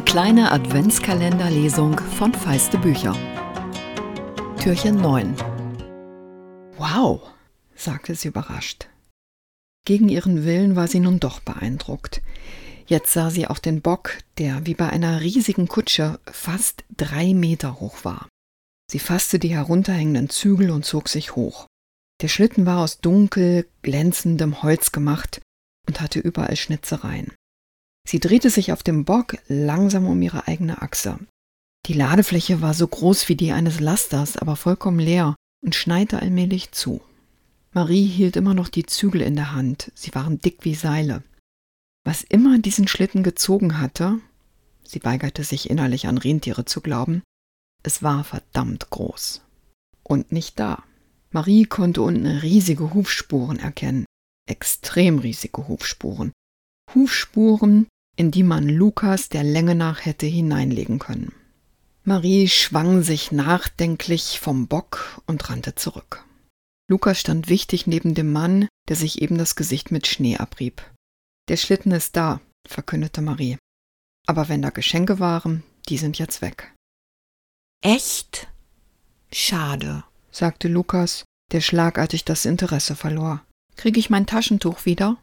[0.00, 3.14] kleine Adventskalenderlesung von Feiste Bücher.
[4.58, 5.36] Türchen 9.
[6.78, 7.20] Wow,
[7.76, 8.88] sagte sie überrascht.
[9.84, 12.22] Gegen ihren Willen war sie nun doch beeindruckt.
[12.86, 17.78] Jetzt sah sie auch den Bock, der wie bei einer riesigen Kutsche fast drei Meter
[17.78, 18.26] hoch war.
[18.90, 21.66] Sie fasste die herunterhängenden Zügel und zog sich hoch.
[22.22, 25.42] Der Schlitten war aus dunkel glänzendem Holz gemacht
[25.86, 27.34] und hatte überall Schnitzereien.
[28.08, 31.18] Sie drehte sich auf dem Bock langsam um ihre eigene Achse.
[31.86, 36.72] Die Ladefläche war so groß wie die eines Lasters, aber vollkommen leer und schneite allmählich
[36.72, 37.00] zu.
[37.72, 41.22] Marie hielt immer noch die Zügel in der Hand, sie waren dick wie Seile.
[42.04, 44.20] Was immer diesen Schlitten gezogen hatte,
[44.84, 47.22] sie weigerte sich innerlich an Rentiere zu glauben,
[47.82, 49.42] es war verdammt groß.
[50.02, 50.84] Und nicht da.
[51.30, 54.04] Marie konnte unten riesige Hufspuren erkennen,
[54.48, 56.32] extrem riesige Hufspuren.
[56.94, 61.32] Hufspuren, in die man Lukas der Länge nach hätte hineinlegen können.
[62.04, 66.24] Marie schwang sich nachdenklich vom Bock und rannte zurück.
[66.88, 70.82] Lukas stand wichtig neben dem Mann, der sich eben das Gesicht mit Schnee abrieb.
[71.48, 73.56] Der Schlitten ist da, verkündete Marie.
[74.26, 76.74] Aber wenn da Geschenke waren, die sind jetzt weg.
[77.82, 78.48] Echt?
[79.32, 83.42] Schade, sagte Lukas, der schlagartig das Interesse verlor.
[83.76, 85.18] Kriege ich mein Taschentuch wieder?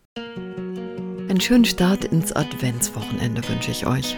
[1.32, 4.18] Einen schönen Start ins Adventswochenende wünsche ich euch.